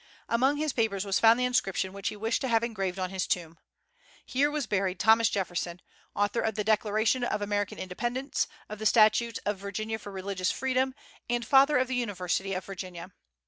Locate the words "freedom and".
10.49-11.45